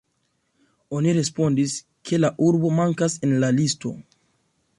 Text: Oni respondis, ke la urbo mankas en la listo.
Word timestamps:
Oni 0.99 1.13
respondis, 1.17 1.75
ke 2.11 2.19
la 2.23 2.33
urbo 2.49 2.73
mankas 2.81 3.19
en 3.29 3.37
la 3.45 3.53
listo. 3.61 3.95